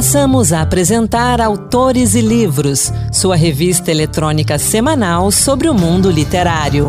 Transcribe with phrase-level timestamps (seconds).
[0.00, 6.88] Passamos a apresentar Autores e Livros, sua revista eletrônica semanal sobre o mundo literário.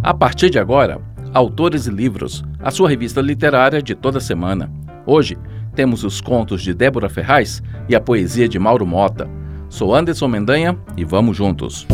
[0.00, 1.00] A partir de agora,
[1.34, 4.70] Autores e Livros, a sua revista literária de toda semana.
[5.04, 5.36] Hoje,
[5.74, 9.28] temos os contos de Débora Ferraz e a poesia de Mauro Mota.
[9.68, 11.84] Sou Anderson Mendanha e vamos juntos.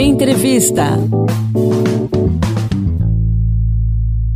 [0.00, 0.84] Entrevista.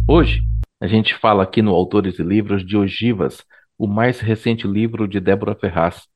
[0.08, 0.42] Hoje,
[0.80, 3.44] a gente fala aqui no Autores e Livros de Ogivas,
[3.78, 6.08] o mais recente livro de Débora Ferraz.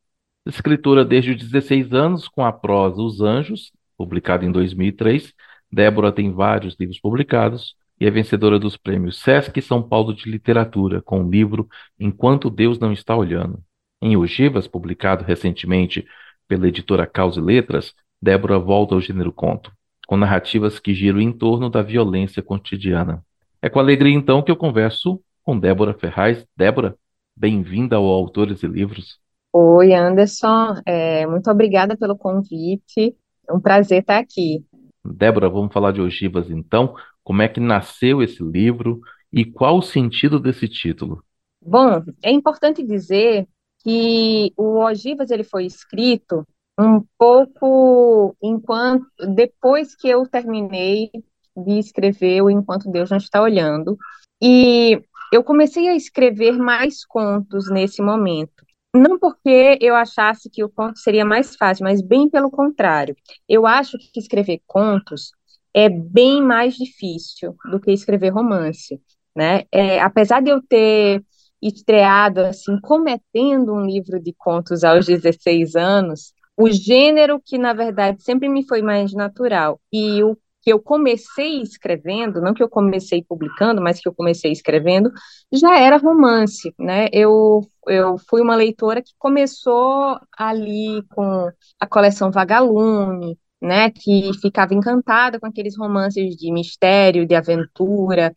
[0.45, 5.33] Escritora desde os 16 anos com a prosa Os Anjos, publicado em 2003,
[5.71, 11.01] Débora tem vários livros publicados e é vencedora dos prêmios Sesc São Paulo de Literatura
[11.01, 11.69] com o livro
[12.01, 13.63] Enquanto Deus Não Está Olhando.
[14.03, 16.05] Em Ogivas, publicado recentemente
[16.49, 19.71] pela editora Causa e Letras, Débora volta ao gênero conto,
[20.07, 23.23] com narrativas que giram em torno da violência cotidiana.
[23.61, 26.47] É com alegria então que eu converso com Débora Ferraz.
[26.57, 26.97] Débora,
[27.37, 29.19] bem-vinda ao Autores e Livros.
[29.53, 33.15] Oi, Anderson, é, muito obrigada pelo convite.
[33.49, 34.65] É um prazer estar aqui.
[35.05, 36.95] Débora, vamos falar de ogivas então.
[37.23, 39.01] Como é que nasceu esse livro
[39.33, 41.23] e qual o sentido desse título?
[41.61, 43.47] Bom, é importante dizer
[43.81, 46.47] que o Ogivas ele foi escrito
[46.79, 51.11] um pouco enquanto depois que eu terminei
[51.57, 53.97] de escrever o Enquanto Deus Não Está Olhando.
[54.43, 55.01] E
[55.33, 58.65] eu comecei a escrever mais contos nesse momento.
[58.95, 63.17] Não porque eu achasse que o conto seria mais fácil, mas bem pelo contrário.
[63.49, 65.33] Eu acho que escrever contos
[65.75, 69.01] é bem mais difícil do que escrever romance,
[69.35, 69.65] né?
[69.71, 71.23] É, apesar de eu ter
[71.61, 78.23] estreado assim, cometendo um livro de contos aos 16 anos, o gênero que na verdade
[78.23, 83.23] sempre me foi mais natural e o que eu comecei escrevendo, não que eu comecei
[83.23, 85.13] publicando, mas que eu comecei escrevendo,
[85.53, 87.07] já era romance, né?
[87.13, 91.49] Eu, eu fui uma leitora que começou ali com
[91.79, 93.91] a coleção Vagalume, né?
[93.93, 98.33] Que ficava encantada com aqueles romances de mistério, de aventura.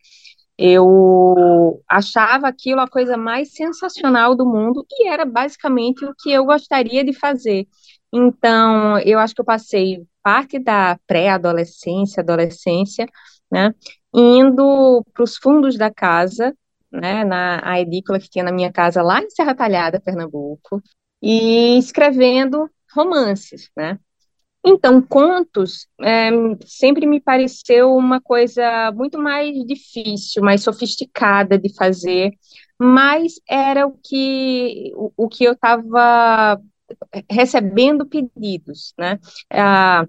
[0.58, 6.44] Eu achava aquilo a coisa mais sensacional do mundo e era basicamente o que eu
[6.44, 7.66] gostaria de fazer.
[8.12, 13.06] Então, eu acho que eu passei parte da pré-adolescência, adolescência,
[13.50, 13.74] né,
[14.14, 16.54] indo para os fundos da casa,
[16.90, 20.82] né, na a edícula que tinha na minha casa lá em Serra Talhada, Pernambuco,
[21.22, 23.98] e escrevendo romances, né.
[24.64, 26.30] Então, contos é,
[26.66, 32.32] sempre me pareceu uma coisa muito mais difícil, mais sofisticada de fazer,
[32.78, 36.60] mas era o que, o, o que eu estava
[37.30, 39.18] recebendo pedidos, né?
[39.50, 40.06] Ah,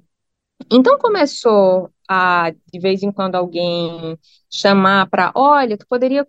[0.71, 4.17] então começou a, de vez em quando, alguém
[4.49, 6.25] chamar para, olha, tu poderia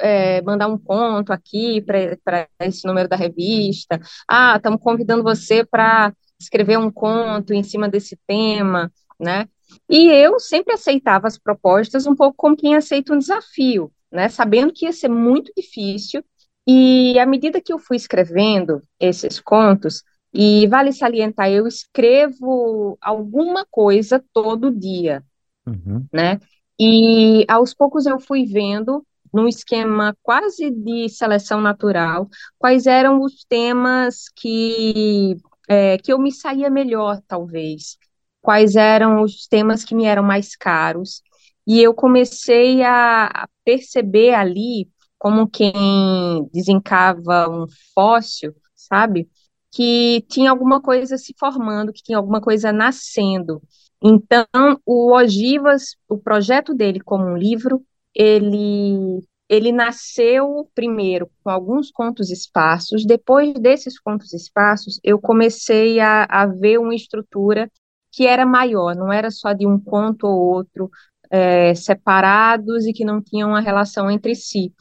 [0.00, 6.12] é, mandar um conto aqui para esse número da revista, ah, estamos convidando você para
[6.38, 9.48] escrever um conto em cima desse tema, né?
[9.88, 14.28] E eu sempre aceitava as propostas um pouco como quem aceita um desafio, né?
[14.28, 16.22] Sabendo que ia ser muito difícil
[16.66, 20.02] e à medida que eu fui escrevendo esses contos,
[20.32, 25.22] e vale salientar, eu escrevo alguma coisa todo dia,
[25.64, 26.04] uhum.
[26.12, 26.40] né?
[26.78, 33.44] E aos poucos eu fui vendo, num esquema quase de seleção natural, quais eram os
[33.44, 35.36] temas que,
[35.68, 37.96] é, que eu me saía melhor, talvez,
[38.40, 41.22] quais eram os temas que me eram mais caros.
[41.66, 44.88] E eu comecei a perceber ali
[45.24, 47.64] como quem desencava um
[47.94, 49.26] fóssil, sabe?
[49.72, 53.62] Que tinha alguma coisa se formando, que tinha alguma coisa nascendo.
[54.02, 54.46] Então,
[54.84, 57.82] o Ogivas, o projeto dele como um livro,
[58.14, 63.06] ele ele nasceu primeiro com alguns contos esparsos.
[63.06, 67.70] Depois desses contos esparsos, eu comecei a, a ver uma estrutura
[68.12, 70.90] que era maior, não era só de um conto ou outro
[71.30, 74.72] é, separados e que não tinham uma relação entre si.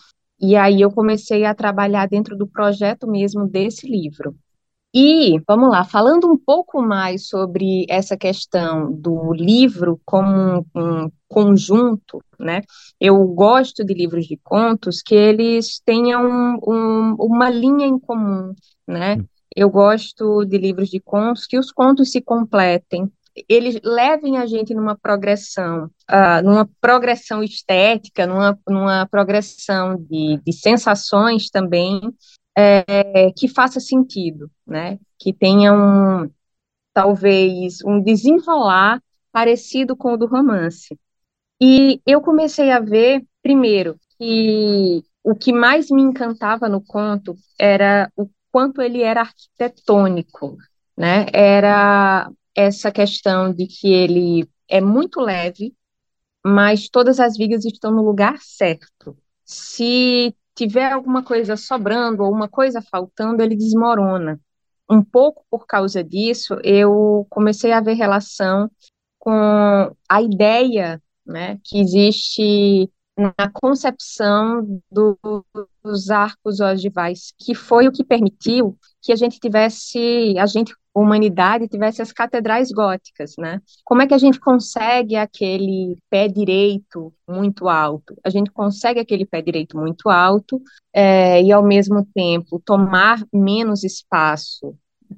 [0.43, 4.35] E aí eu comecei a trabalhar dentro do projeto mesmo desse livro.
[4.93, 10.29] E, vamos lá, falando um pouco mais sobre essa questão do livro como
[10.75, 12.61] um, um conjunto, né?
[12.99, 18.53] Eu gosto de livros de contos que eles tenham um, uma linha em comum,
[18.85, 19.23] né?
[19.55, 23.09] Eu gosto de livros de contos que os contos se completem,
[23.49, 30.53] eles levem a gente numa progressão, uh, numa progressão estética, numa, numa progressão de, de
[30.53, 31.99] sensações também,
[32.55, 34.99] é, que faça sentido, né?
[35.17, 36.29] Que tenha um,
[36.93, 39.01] talvez, um desenrolar
[39.31, 40.97] parecido com o do romance.
[41.59, 48.11] E eu comecei a ver, primeiro, que o que mais me encantava no conto era
[48.15, 50.57] o quanto ele era arquitetônico,
[50.95, 51.25] né?
[51.33, 55.75] Era essa questão de que ele é muito leve,
[56.45, 59.17] mas todas as vigas estão no lugar certo.
[59.45, 64.39] Se tiver alguma coisa sobrando ou uma coisa faltando, ele desmorona.
[64.89, 68.69] Um pouco por causa disso, eu comecei a ver relação
[69.17, 75.17] com a ideia né, que existe na concepção do,
[75.83, 81.67] dos arcos ogivais, que foi o que permitiu que a gente tivesse, a gente, humanidade,
[81.67, 83.59] tivesse as catedrais góticas, né?
[83.83, 88.15] Como é que a gente consegue aquele pé direito muito alto?
[88.23, 90.61] A gente consegue aquele pé direito muito alto
[90.93, 94.75] é, e, ao mesmo tempo, tomar menos espaço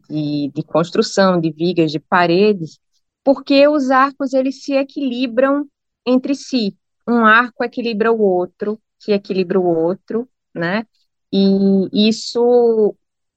[0.10, 2.80] de, de construção, de vigas, de paredes,
[3.24, 5.68] porque os arcos, eles se equilibram
[6.06, 6.75] entre si,
[7.07, 10.86] um arco equilibra o outro, que equilibra o outro, né?
[11.31, 12.95] E isso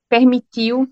[0.08, 0.88] permitiu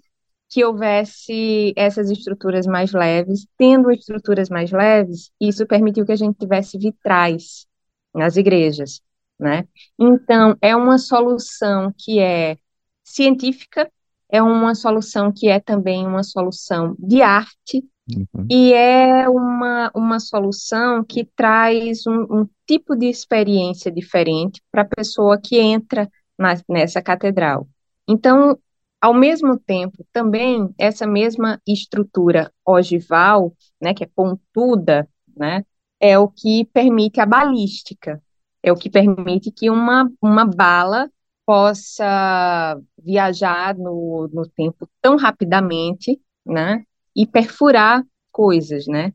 [0.48, 3.46] que houvesse essas estruturas mais leves.
[3.58, 7.66] Tendo estruturas mais leves, isso permitiu que a gente tivesse vitrais
[8.14, 9.00] nas igrejas,
[9.38, 9.66] né?
[9.98, 12.56] Então, é uma solução que é
[13.04, 13.90] científica,
[14.28, 18.46] é uma solução que é também uma solução de arte, Uhum.
[18.48, 24.88] E é uma, uma solução que traz um, um tipo de experiência diferente para a
[24.88, 26.08] pessoa que entra
[26.38, 27.66] na, nessa catedral.
[28.08, 28.56] Então,
[29.00, 35.64] ao mesmo tempo, também essa mesma estrutura ogival, né, que é pontuda, né,
[36.00, 38.22] é o que permite a balística,
[38.62, 41.10] é o que permite que uma, uma bala
[41.44, 46.84] possa viajar no, no tempo tão rapidamente, né,
[47.14, 49.12] e perfurar coisas, né?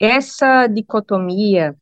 [0.00, 1.76] Essa dicotomia,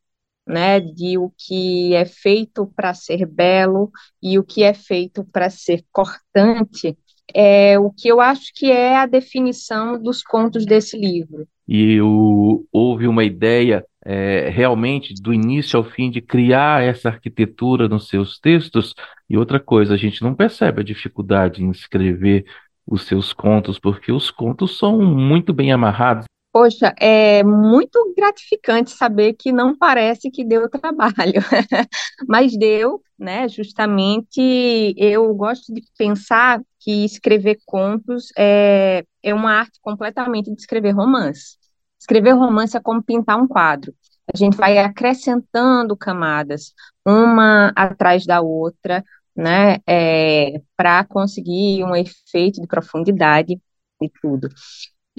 [0.47, 3.91] né, de o que é feito para ser belo
[4.23, 6.99] e o que é feito para ser cortante,
[7.35, 11.47] é o que eu acho que é a definição dos contos desse livro.
[11.67, 17.88] E o, houve uma ideia é, realmente do início ao fim de criar essa arquitetura
[17.88, 18.94] nos seus textos.
[19.29, 22.44] E outra coisa, a gente não percebe a dificuldade em escrever
[22.87, 26.25] os seus contos, porque os contos são muito bem amarrados.
[26.52, 31.41] Poxa, é muito gratificante saber que não parece que deu trabalho,
[32.29, 33.49] mas deu, né?
[33.49, 40.91] Justamente eu gosto de pensar que escrever contos é, é uma arte completamente de escrever
[40.91, 41.56] romance.
[42.00, 43.94] Escrever romance é como pintar um quadro.
[44.32, 46.73] A gente vai acrescentando camadas,
[47.06, 49.05] uma atrás da outra,
[49.37, 53.61] né, é, para conseguir um efeito de profundidade
[54.02, 54.49] e tudo.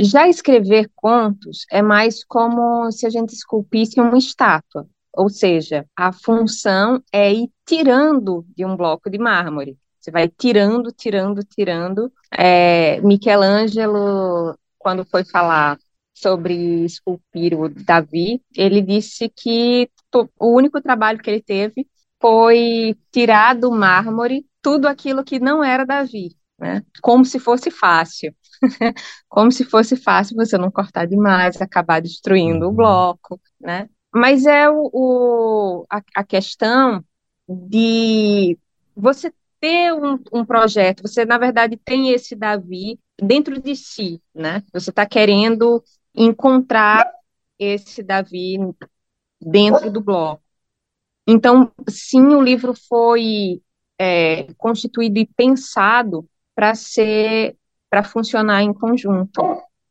[0.03, 6.12] Já escrever contos é mais como se a gente esculpisse uma estátua, ou seja, a
[6.12, 9.77] função é ir tirando de um bloco de mármore.
[10.00, 12.12] Você vai tirando, tirando, tirando.
[12.31, 15.77] É, Michelangelo, quando foi falar
[16.15, 19.88] sobre esculpir o Davi, ele disse que
[20.39, 21.88] o único trabalho que ele teve
[22.19, 26.83] foi tirar do mármore tudo aquilo que não era Davi, né?
[27.01, 28.33] Como se fosse fácil.
[29.29, 32.75] Como se fosse fácil você não cortar demais, acabar destruindo o uhum.
[32.75, 33.89] bloco, né?
[34.13, 37.03] Mas é o, o a, a, questão
[37.47, 38.57] de
[38.95, 44.63] você ter um, um, projeto, você, na verdade, tem esse Davi dentro de si, né?
[44.74, 45.81] Você está querendo
[46.13, 47.09] encontrar
[47.57, 48.57] esse Davi
[49.39, 50.43] dentro do bloco.
[51.27, 53.62] Então, sim, o livro foi
[53.97, 57.55] é, constituído e pensado para ser,
[57.91, 59.43] para funcionar em conjunto,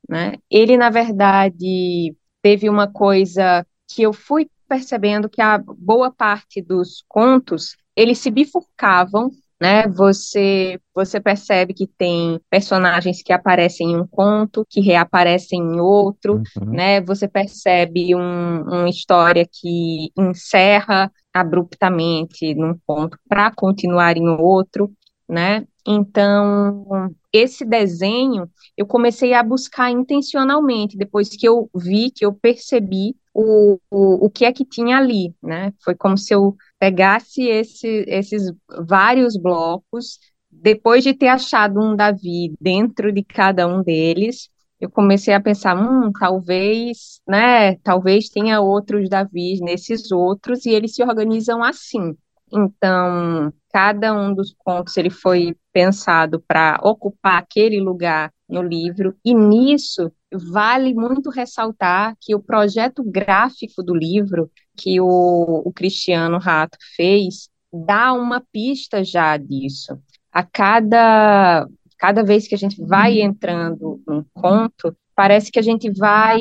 [0.08, 0.32] né?
[0.50, 7.04] Ele, na verdade, teve uma coisa que eu fui percebendo que a boa parte dos
[7.06, 9.30] contos eles se bifurcavam
[9.60, 9.86] né?
[9.88, 16.42] Você você percebe que tem personagens que aparecem em um conto, que reaparecem em outro,
[16.56, 16.70] uhum.
[16.70, 17.00] né?
[17.02, 24.90] Você percebe um, uma história que encerra abruptamente num ponto para continuar em outro,
[25.28, 25.66] né?
[25.86, 33.16] Então, esse desenho eu comecei a buscar intencionalmente, depois que eu vi, que eu percebi
[33.32, 35.72] o, o, o que é que tinha ali, né?
[35.82, 38.52] Foi como se eu pegasse esse, esses
[38.86, 40.18] vários blocos,
[40.50, 44.48] depois de ter achado um Davi dentro de cada um deles,
[44.80, 50.94] eu comecei a pensar, hum, talvez, né, talvez tenha outros Davis nesses outros, e eles
[50.94, 52.16] se organizam assim.
[52.52, 59.32] Então, cada um dos contos ele foi pensado para ocupar aquele lugar no livro, e
[59.32, 66.76] nisso vale muito ressaltar que o projeto gráfico do livro que o, o Cristiano Rato
[66.96, 70.00] fez dá uma pista já disso.
[70.32, 75.90] A cada, cada vez que a gente vai entrando num conto, parece que a gente
[75.92, 76.40] vai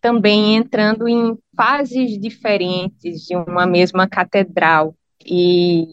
[0.00, 4.94] também entrando em fases diferentes de uma mesma catedral
[5.24, 5.88] e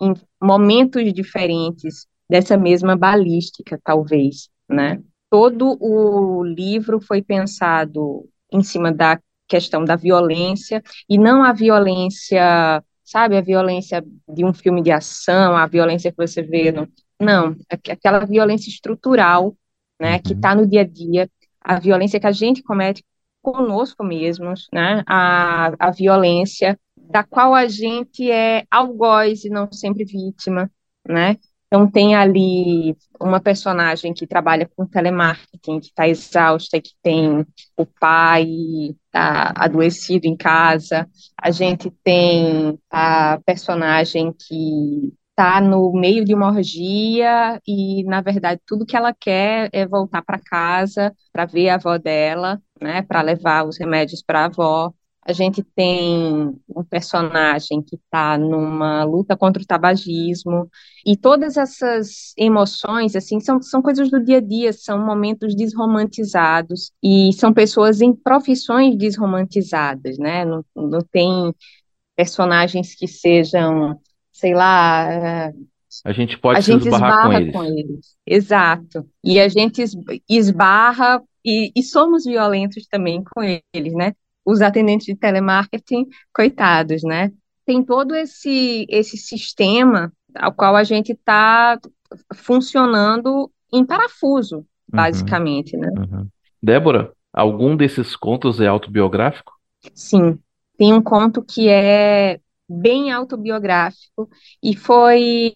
[0.00, 5.00] em momentos diferentes dessa mesma balística, talvez, né?
[5.30, 12.82] Todo o livro foi pensado em cima da questão da violência e não a violência,
[13.04, 16.88] sabe, a violência de um filme de ação, a violência que você vê no,
[17.20, 17.56] não,
[17.88, 19.56] aquela violência estrutural,
[20.00, 20.62] né, que está uhum.
[20.62, 23.04] no dia a dia, a violência que a gente comete
[23.40, 26.78] conosco mesmos, né, a, a violência
[27.10, 30.70] da qual a gente é algoz e não sempre vítima,
[31.08, 31.36] né,
[31.66, 37.44] então, tem ali uma personagem que trabalha com telemarketing, que está exausta, que tem
[37.76, 38.46] o pai
[39.10, 41.08] tá adoecido em casa.
[41.40, 48.60] A gente tem a personagem que está no meio de uma orgia e, na verdade,
[48.66, 53.22] tudo que ela quer é voltar para casa para ver a avó dela, né, para
[53.22, 54.92] levar os remédios para a avó
[55.28, 60.70] a gente tem um personagem que está numa luta contra o tabagismo,
[61.04, 66.92] e todas essas emoções, assim, são, são coisas do dia a dia, são momentos desromantizados,
[67.02, 71.52] e são pessoas em profissões desromantizadas, né, não, não tem
[72.14, 73.98] personagens que sejam,
[74.32, 75.50] sei lá...
[76.04, 77.52] A gente pode a se gente esbarrar esbarra com eles.
[77.52, 78.16] com eles.
[78.24, 79.08] Exato.
[79.24, 79.82] E a gente
[80.28, 84.12] esbarra e, e, somos violentos também com eles, né?
[84.46, 87.32] Os atendentes de telemarketing, coitados, né?
[87.66, 91.78] Tem todo esse, esse sistema ao qual a gente está
[92.32, 94.64] funcionando em parafuso, uhum.
[94.92, 95.90] basicamente, uhum, né?
[95.98, 96.28] Uhum.
[96.62, 99.52] Débora, algum desses contos é autobiográfico?
[99.92, 100.38] Sim,
[100.78, 104.28] tem um conto que é bem autobiográfico
[104.62, 105.52] e foi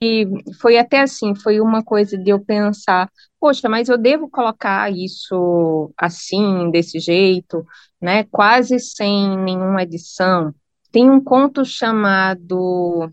[0.60, 5.92] foi até assim, foi uma coisa de eu pensar, poxa, mas eu devo colocar isso
[5.96, 7.64] assim, desse jeito,
[8.00, 8.24] né?
[8.24, 10.54] Quase sem nenhuma edição.
[10.92, 13.10] Tem um conto chamado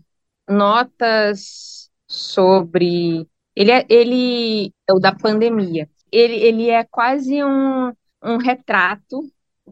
[0.48, 3.26] Notas sobre
[3.58, 5.90] ele é, ele é o da pandemia.
[6.12, 9.20] Ele, ele é quase um, um retrato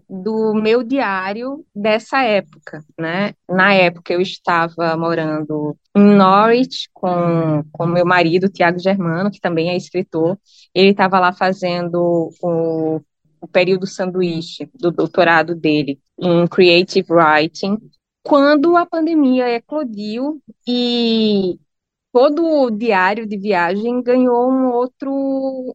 [0.08, 3.34] do meu diário dessa época, né?
[3.48, 9.70] Na época eu estava morando em Norwich com com meu marido Tiago Germano, que também
[9.70, 10.38] é escritor.
[10.74, 13.00] Ele estava lá fazendo o,
[13.40, 17.78] o período sanduíche do doutorado dele em creative writing,
[18.22, 21.58] quando a pandemia eclodiu e
[22.12, 25.10] todo o diário de viagem ganhou um outro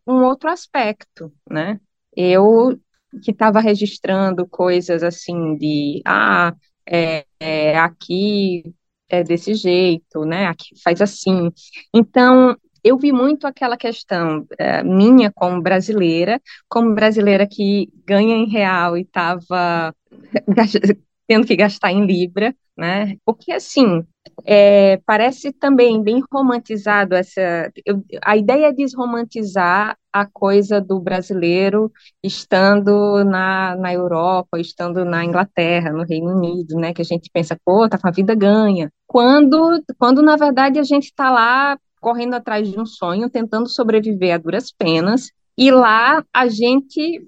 [0.08, 1.80] um outro aspecto, né?
[2.16, 2.80] Eu
[3.24, 6.54] que estava registrando coisas assim de ah,
[6.86, 8.64] é, é, aqui
[9.10, 10.48] é desse jeito, né?
[10.48, 11.52] Aqui faz assim.
[11.94, 18.50] Então eu vi muito aquela questão é, minha como brasileira, como brasileira que ganha em
[18.50, 19.94] real e estava
[21.28, 23.18] tendo que gastar em libra, né?
[23.26, 24.04] Porque assim
[24.46, 27.72] é, parece também bem romantizado essa.
[27.86, 31.92] Eu, a ideia é desromantizar a coisa do brasileiro
[32.24, 36.94] estando na, na Europa, estando na Inglaterra, no Reino Unido, né?
[36.94, 38.92] Que a gente pensa, pô, tá com a vida ganha.
[39.08, 44.34] Quando, quando na verdade a gente está lá correndo atrás de um sonho, tentando sobreviver
[44.34, 47.28] a duras penas, e lá a gente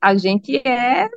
[0.00, 1.08] a gente é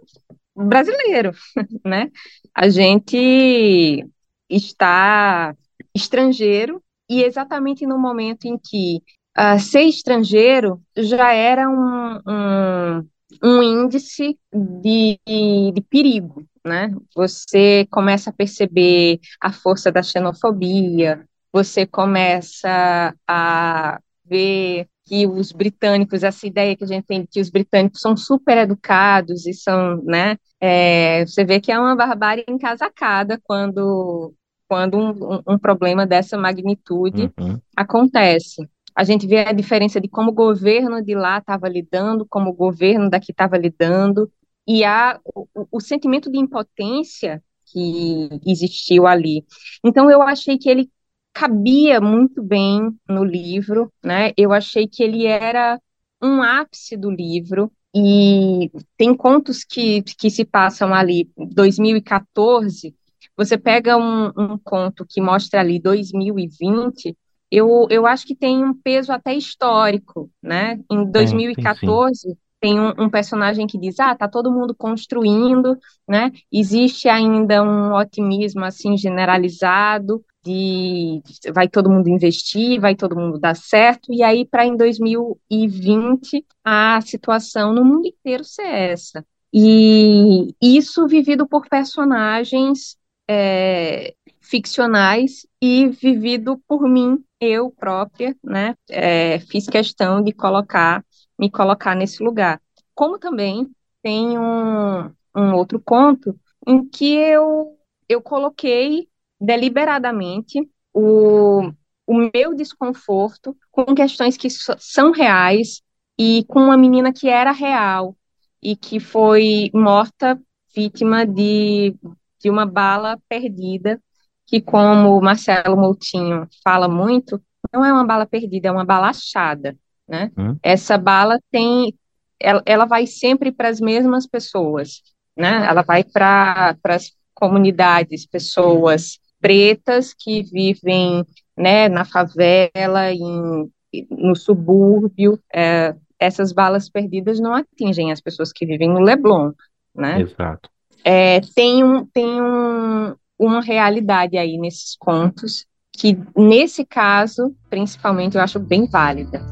[0.55, 1.31] brasileiro,
[1.85, 2.11] né?
[2.55, 4.05] A gente
[4.49, 5.55] está
[5.95, 9.01] estrangeiro e exatamente no momento em que
[9.37, 13.07] uh, ser estrangeiro já era um, um,
[13.43, 16.93] um índice de, de perigo, né?
[17.15, 26.23] Você começa a perceber a força da xenofobia, você começa a ver que os britânicos,
[26.23, 30.01] essa ideia que a gente tem de que os britânicos são super educados e são,
[30.03, 34.33] né, é, você vê que é uma barbárie encasacada quando,
[34.67, 37.59] quando um, um problema dessa magnitude uhum.
[37.75, 38.67] acontece.
[38.95, 42.53] A gente vê a diferença de como o governo de lá estava lidando, como o
[42.53, 44.31] governo daqui estava lidando,
[44.67, 49.45] e há o, o sentimento de impotência que existiu ali.
[49.83, 50.89] Então, eu achei que ele
[51.33, 54.31] cabia muito bem no livro, né?
[54.37, 55.79] Eu achei que ele era
[56.21, 62.95] um ápice do livro e tem contos que, que se passam ali 2014,
[63.35, 67.17] você pega um, um conto que mostra ali 2020,
[67.53, 70.79] eu, eu acho que tem um peso até histórico, né?
[70.91, 72.37] Em 2014, sim, sim.
[72.59, 75.77] tem um, um, personagem que diz, ah, tá todo mundo construindo,
[76.09, 76.31] né?
[76.51, 81.21] Existe ainda um otimismo assim generalizado de
[81.53, 86.99] vai todo mundo investir, vai todo mundo dar certo, e aí para em 2020 a
[87.01, 89.23] situação no mundo inteiro ser essa.
[89.53, 92.97] E isso vivido por personagens
[93.29, 98.75] é, ficcionais e vivido por mim, eu própria, né?
[98.89, 101.03] É, fiz questão de colocar,
[101.39, 102.61] me colocar nesse lugar.
[102.93, 103.69] Como também
[104.01, 109.07] tem um, um outro conto em que eu, eu coloquei
[109.39, 111.71] deliberadamente o,
[112.05, 115.81] o meu desconforto com questões que são reais
[116.17, 118.15] e com uma menina que era real
[118.61, 120.39] e que foi morta
[120.75, 121.95] vítima de,
[122.39, 124.01] de uma bala perdida,
[124.45, 127.41] que como o Marcelo Moutinho fala muito,
[127.73, 129.75] não é uma bala perdida, é uma bala achada,
[130.07, 130.31] né?
[130.37, 130.57] Hum.
[130.61, 131.93] Essa bala tem,
[132.39, 135.01] ela, ela vai sempre para as mesmas pessoas,
[135.35, 135.65] né?
[135.65, 141.25] Ela vai para as comunidades, pessoas pretas que vivem
[141.57, 143.69] né, na favela, em,
[144.09, 145.39] no subúrbio.
[145.53, 149.51] É, essas balas perdidas não atingem as pessoas que vivem no Leblon,
[149.93, 150.21] né?
[150.21, 150.69] Exato.
[151.03, 158.41] É, tem um, tem um, uma realidade aí nesses contos que, nesse caso, principalmente, eu
[158.41, 159.45] acho bem válida.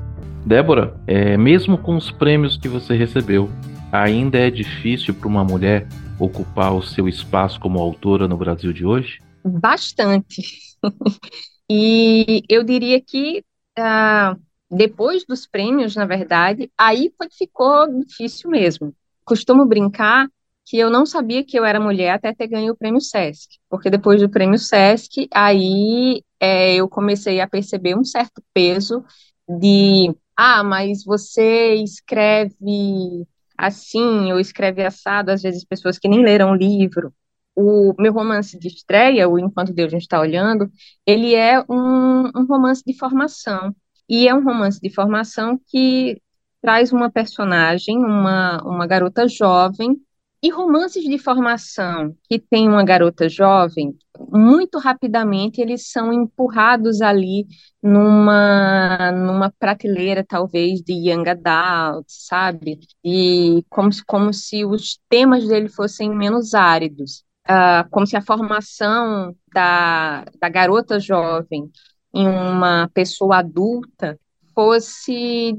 [0.45, 3.49] Débora, é, mesmo com os prêmios que você recebeu,
[3.91, 5.87] ainda é difícil para uma mulher
[6.19, 9.19] ocupar o seu espaço como autora no Brasil de hoje?
[9.43, 10.43] bastante.
[11.69, 13.43] e eu diria que
[13.77, 14.35] ah,
[14.69, 18.93] depois dos prêmios, na verdade, aí foi que ficou difícil mesmo.
[19.25, 20.27] Costumo brincar
[20.65, 23.89] que eu não sabia que eu era mulher até ter ganho o prêmio SESC, porque
[23.89, 29.03] depois do prêmio SESC, aí é, eu comecei a perceber um certo peso
[29.47, 33.27] de, ah, mas você escreve
[33.57, 37.13] assim, ou escreve assado, às vezes pessoas que nem leram o livro,
[37.55, 40.71] o meu romance de estreia, o Enquanto Deus Está Olhando,
[41.05, 43.75] ele é um, um, romance de formação.
[44.09, 46.21] E é um romance de formação que
[46.61, 49.97] traz uma personagem, uma, uma garota jovem,
[50.43, 53.95] e romances de formação que tem uma garota jovem,
[54.29, 57.45] muito rapidamente eles são empurrados ali
[57.81, 62.79] numa, numa prateleira, talvez, de young adult, sabe?
[63.03, 69.35] E como, como se os temas dele fossem menos áridos uh, como se a formação
[69.53, 71.69] da, da garota jovem
[72.13, 74.19] em uma pessoa adulta
[74.53, 75.53] fosse,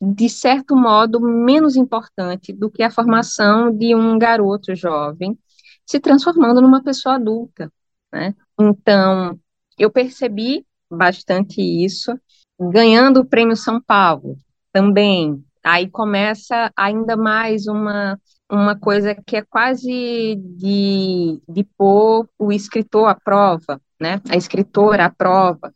[0.00, 5.38] de certo modo, menos importante do que a formação de um garoto jovem
[5.84, 7.70] se transformando numa pessoa adulta,
[8.12, 8.34] né?
[8.58, 9.38] Então,
[9.78, 12.18] eu percebi bastante isso,
[12.58, 14.36] ganhando o Prêmio São Paulo
[14.72, 15.44] também.
[15.62, 18.18] Aí começa ainda mais uma
[18.50, 24.20] uma coisa que é quase de, de pôr o escritor à prova, né?
[24.28, 25.72] A escritora à prova.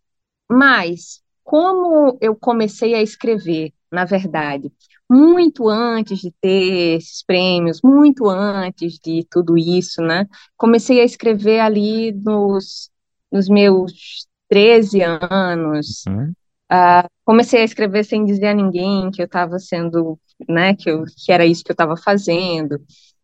[0.51, 4.73] Mas, como eu comecei a escrever, na verdade,
[5.11, 10.27] muito antes de ter esses prêmios, muito antes de tudo isso, né?
[10.57, 12.91] Comecei a escrever ali nos,
[13.31, 16.05] nos meus 13 anos.
[16.09, 16.33] Uhum.
[16.73, 20.19] Uh, comecei a escrever sem dizer a ninguém que eu estava sendo
[20.49, 22.81] né, que, eu, que era isso que eu estava fazendo.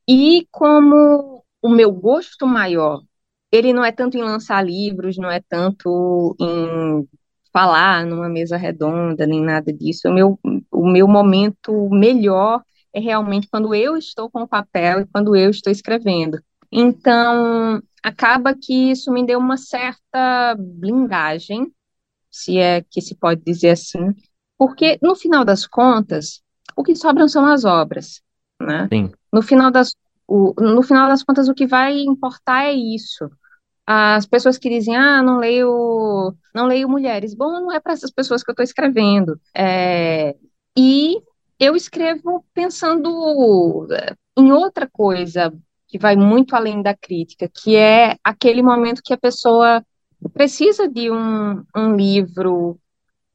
[0.09, 3.01] E como o meu gosto maior,
[3.53, 7.09] ele não é tanto em lançar livros, não é tanto em
[7.53, 10.09] falar numa mesa redonda, nem nada disso.
[10.09, 10.39] O meu,
[10.71, 15.51] o meu momento melhor é realmente quando eu estou com o papel e quando eu
[15.51, 16.41] estou escrevendo.
[16.73, 21.73] Então, acaba que isso me deu uma certa blindagem,
[22.31, 24.15] se é que se pode dizer assim,
[24.57, 26.43] porque no final das contas,
[26.77, 28.21] o que sobram são as obras,
[28.61, 28.89] né?
[28.93, 29.11] Sim.
[29.33, 29.95] No final das,
[30.27, 33.29] o, no final das contas, o que vai importar é isso.
[33.87, 35.69] As pessoas que dizem, ah, não leio,
[36.55, 37.35] não leio mulheres.
[37.35, 39.41] Bom, não é para essas pessoas que eu estou escrevendo.
[39.55, 40.37] É,
[40.77, 41.21] e
[41.59, 45.53] eu escrevo pensando é, em outra coisa
[45.87, 49.85] que vai muito além da crítica, que é aquele momento que a pessoa
[50.33, 52.79] precisa de um, um livro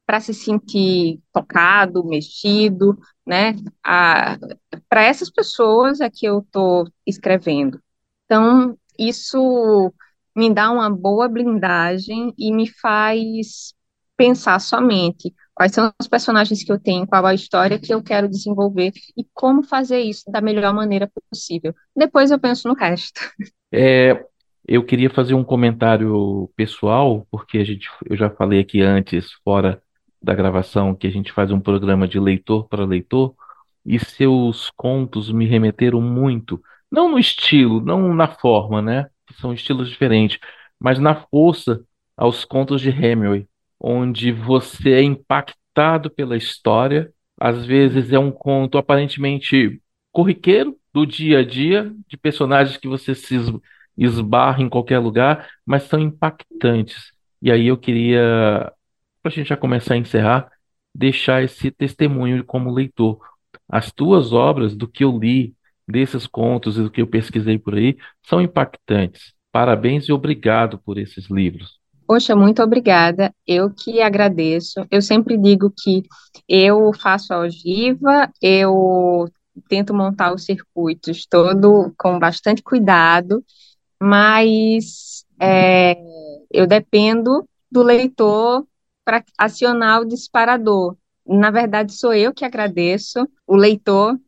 [0.05, 3.55] para se sentir tocado, mexido, né?
[3.83, 7.81] Para essas pessoas é que eu estou escrevendo.
[8.25, 9.91] Então, isso
[10.35, 13.73] me dá uma boa blindagem e me faz
[14.17, 18.27] pensar somente quais são os personagens que eu tenho, qual a história que eu quero
[18.27, 21.73] desenvolver e como fazer isso da melhor maneira possível.
[21.95, 23.21] Depois eu penso no resto.
[23.77, 24.23] É,
[24.65, 29.81] eu queria fazer um comentário pessoal, porque a gente, eu já falei aqui antes, fora
[30.21, 33.35] da gravação, que a gente faz um programa de leitor para leitor,
[33.85, 39.07] e seus contos me remeteram muito, não no estilo, não na forma, né?
[39.39, 40.39] São estilos diferentes,
[40.79, 41.83] mas na força
[42.15, 43.47] aos contos de Hemingway,
[43.79, 47.11] onde você é impactado pela história.
[47.39, 53.13] Às vezes é um conto aparentemente corriqueiro do dia a dia, de personagens que você
[53.13, 53.35] se
[53.97, 57.11] esbarra em qualquer lugar, mas são impactantes.
[57.41, 58.71] E aí eu queria,
[59.21, 60.49] para a gente já começar a encerrar,
[60.93, 63.19] deixar esse testemunho como leitor.
[63.67, 65.54] As tuas obras, do que eu li,
[65.87, 69.33] desses contos e do que eu pesquisei por aí, são impactantes.
[69.51, 71.79] Parabéns e obrigado por esses livros.
[72.07, 73.33] Poxa, muito obrigada.
[73.47, 74.85] Eu que agradeço.
[74.91, 76.03] Eu sempre digo que
[76.47, 79.27] eu faço a ogiva, eu
[79.67, 83.43] tento montar os circuitos todo com bastante cuidado,
[83.99, 85.97] mas é,
[86.51, 88.65] eu dependo do leitor
[89.03, 90.95] para acionar o disparador.
[91.25, 94.19] Na verdade, sou eu que agradeço, o leitor,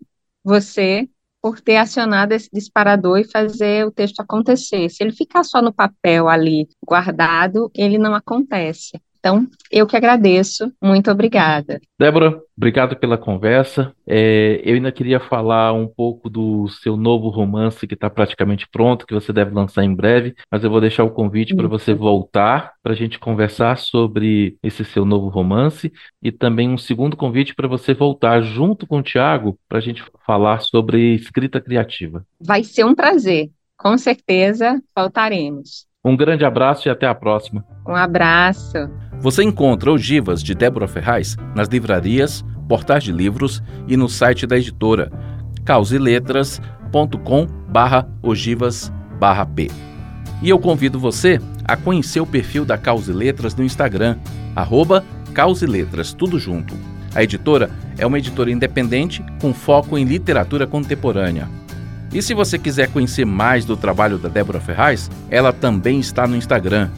[0.44, 1.08] você,
[1.48, 4.90] por ter acionado esse disparador e fazer o texto acontecer.
[4.90, 9.02] Se ele ficar só no papel ali guardado, ele não acontece.
[9.20, 10.72] Então, eu que agradeço.
[10.82, 11.80] Muito obrigada.
[12.00, 13.94] Débora, obrigado pela conversa.
[14.06, 19.06] É, eu ainda queria falar um pouco do seu novo romance que está praticamente pronto,
[19.06, 22.74] que você deve lançar em breve, mas eu vou deixar o convite para você voltar
[22.82, 27.68] para a gente conversar sobre esse seu novo romance e também um segundo convite para
[27.68, 32.26] você voltar junto com o Tiago para a gente falar sobre escrita criativa.
[32.40, 33.50] Vai ser um prazer.
[33.78, 35.86] Com certeza voltaremos.
[36.04, 37.66] Um grande abraço e até a próxima.
[37.86, 38.78] Um abraço.
[39.20, 44.58] Você encontra ogivas de Débora Ferraz nas livrarias, portais de livros e no site da
[44.58, 45.12] editora
[45.66, 49.70] causeletras.com barra ogivas barra p.
[50.42, 54.18] E eu convido você a conhecer o perfil da Cause Letras no Instagram,
[54.56, 55.04] arroba
[55.68, 56.74] Letras, tudo junto.
[57.14, 61.48] A editora é uma editora independente com foco em literatura contemporânea.
[62.14, 66.36] E se você quiser conhecer mais do trabalho da Débora Ferraz, ela também está no
[66.36, 66.90] Instagram,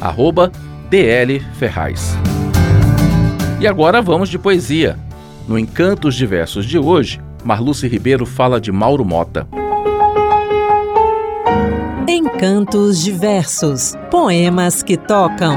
[0.00, 0.50] arroba
[0.88, 2.14] DL Ferraz.
[3.60, 4.98] E agora vamos de poesia.
[5.48, 9.48] No Encantos Diversos de hoje, Marluce Ribeiro fala de Mauro Mota.
[12.06, 15.56] Encantos Diversos Poemas que tocam.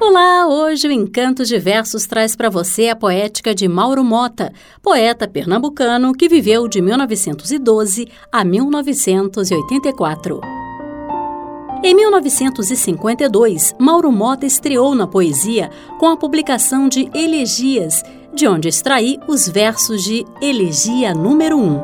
[0.00, 6.12] Olá, hoje o Encantos Diversos traz para você a poética de Mauro Mota, poeta pernambucano
[6.12, 10.67] que viveu de 1912 a 1984.
[11.80, 18.02] Em 1952, Mauro Mota estreou na poesia com a publicação de Elegias,
[18.34, 21.80] de onde extraí os versos de Elegia número 1.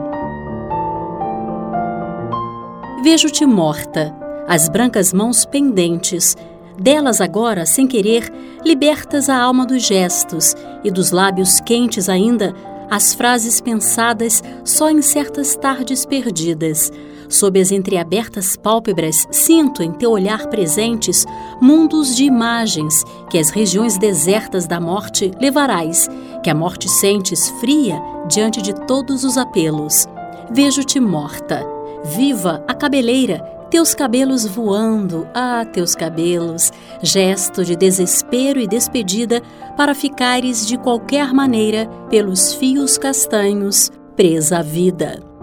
[3.05, 4.13] Vejo-te morta,
[4.49, 6.37] as brancas mãos pendentes,
[6.77, 8.33] delas agora, sem querer,
[8.65, 12.53] libertas a alma dos gestos e dos lábios quentes ainda,
[12.91, 16.91] as frases pensadas só em certas tardes perdidas
[17.29, 21.27] Sob as entreabertas pálpebras, sinto em teu olhar presentes
[21.61, 26.09] mundos de imagens que as regiões desertas da morte levarás,
[26.43, 30.07] que a morte sentes fria diante de todos os apelos.
[30.51, 31.67] Vejo-te morta,
[32.05, 33.39] viva a cabeleira,
[33.71, 36.71] teus cabelos voando, ah, teus cabelos,
[37.03, 39.43] gesto de desespero e despedida
[39.77, 45.34] para ficares de qualquer maneira pelos fios castanhos presa à vida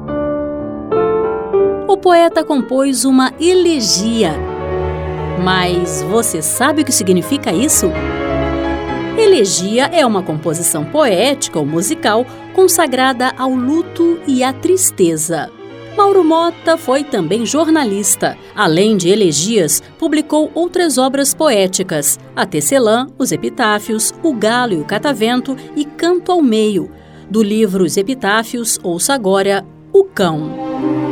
[1.91, 4.33] o poeta compôs uma elegia.
[5.43, 7.87] Mas você sabe o que significa isso?
[9.17, 15.51] Elegia é uma composição poética ou musical consagrada ao luto e à tristeza.
[15.97, 18.37] Mauro Mota foi também jornalista.
[18.55, 24.85] Além de elegias, publicou outras obras poéticas: A Tecelã, Os Epitáfios, O Galo e o
[24.85, 26.89] Catavento e Canto ao Meio.
[27.29, 31.10] Do livro Os Epitáfios, ouça agora O Cão.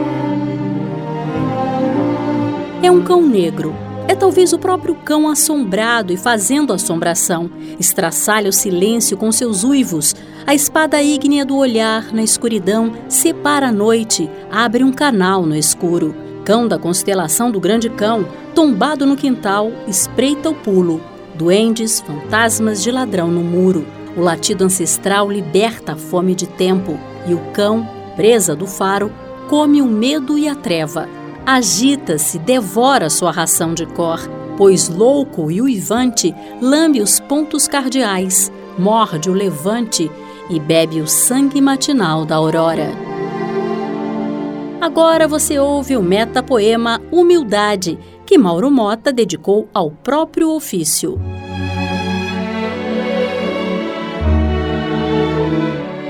[2.81, 3.75] É um cão negro.
[4.07, 7.51] É talvez o próprio cão assombrado e fazendo assombração.
[7.77, 10.15] Estraçalha o silêncio com seus uivos.
[10.47, 16.15] A espada ígnea do olhar na escuridão separa a noite, abre um canal no escuro.
[16.45, 21.01] Cão da constelação do grande cão, tombado no quintal, espreita o pulo.
[21.35, 23.85] Duendes, fantasmas de ladrão no muro.
[24.15, 26.97] O latido ancestral liberta a fome de tempo.
[27.27, 29.11] E o cão, presa do faro,
[29.49, 31.18] come o medo e a treva
[31.49, 34.19] agita-se, devora sua ração de cor,
[34.55, 40.11] pois louco e uivante lambe os pontos cardeais, morde o levante
[40.47, 42.91] e bebe o sangue matinal da aurora.
[44.79, 51.19] Agora você ouve o metapoema Humildade, que Mauro Mota dedicou ao próprio ofício.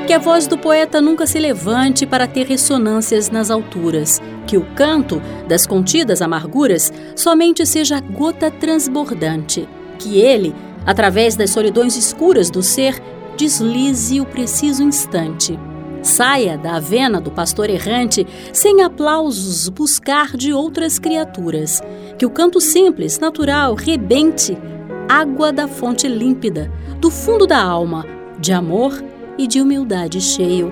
[0.10, 4.66] Que a voz do poeta nunca se levante para ter ressonâncias nas alturas, que o
[4.74, 9.70] canto das contidas amarguras somente seja gota transbordante,
[10.00, 13.00] que ele, através das solidões escuras do ser,
[13.38, 15.60] deslize o preciso instante.
[16.02, 21.84] Saia da avena do pastor errante sem aplausos buscar de outras criaturas.
[22.18, 24.58] Que o canto simples, natural, rebente,
[25.08, 28.04] água da fonte límpida, do fundo da alma,
[28.40, 29.04] de amor
[29.40, 30.72] e de humildade cheio.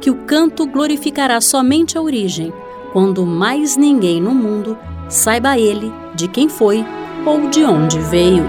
[0.00, 2.52] Que o canto glorificará somente a origem,
[2.92, 4.76] quando mais ninguém no mundo
[5.08, 6.84] saiba ele de quem foi
[7.26, 8.44] ou de onde veio.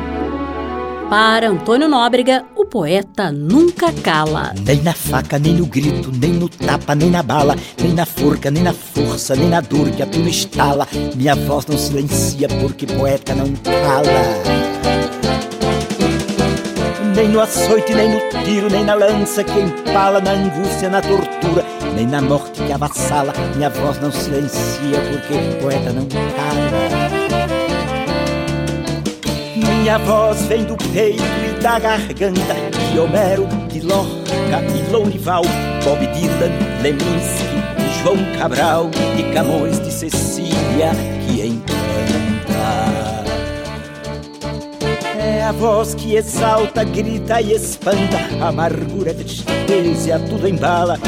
[1.10, 4.54] Para Antônio Nóbrega, o poeta nunca cala.
[4.66, 8.52] Nem na faca, nem no grito, nem no tapa, nem na bala, nem na forca,
[8.52, 10.88] nem na força, nem na dor que a tudo estala.
[11.16, 14.67] Minha voz não silencia porque poeta não cala.
[17.28, 21.62] Nem no açoite, nem no tiro, nem na lança que empala, na angústia, na tortura,
[21.94, 23.34] nem na morte que avassala.
[23.54, 26.72] Minha voz não silencia porque poeta não cala.
[29.58, 32.56] Minha voz vem do peito e da garganta
[32.94, 35.44] De Homero, de Lorca e Lourival
[35.84, 40.92] Bob Dylan, Leminski, João Cabral De Camões, de Cecília,
[41.28, 41.77] que encanta
[45.48, 48.18] a voz que exalta, grita e espanta.
[48.46, 51.00] Amargura, tristeza, tudo embala.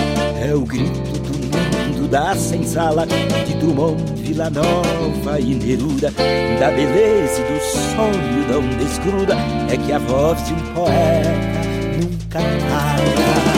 [0.42, 6.12] É o grito da senzala de Drummond, Vila Nova e Neruda,
[6.58, 9.36] da beleza e do sonho onde desgruda,
[9.72, 11.60] é que a voz de um poeta
[12.02, 13.49] nunca para.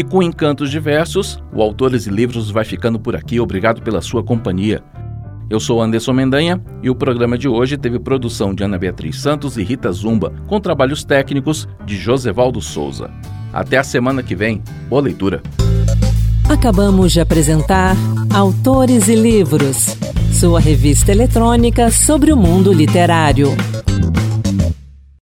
[0.00, 3.38] E com encantos diversos, o Autores e Livros vai ficando por aqui.
[3.38, 4.82] Obrigado pela sua companhia.
[5.50, 9.58] Eu sou Anderson Mendanha e o programa de hoje teve produção de Ana Beatriz Santos
[9.58, 13.10] e Rita Zumba, com trabalhos técnicos de Josevaldo Souza.
[13.52, 14.62] Até a semana que vem.
[14.88, 15.42] Boa leitura.
[16.48, 17.94] Acabamos de apresentar
[18.32, 19.98] Autores e Livros,
[20.32, 23.48] sua revista eletrônica sobre o mundo literário.